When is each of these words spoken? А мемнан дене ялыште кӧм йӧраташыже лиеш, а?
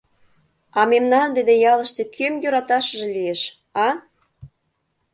А 0.79 0.81
мемнан 0.91 1.29
дене 1.37 1.53
ялыште 1.71 2.03
кӧм 2.15 2.33
йӧраташыже 2.43 3.07
лиеш, 3.15 3.41
а? 3.85 3.87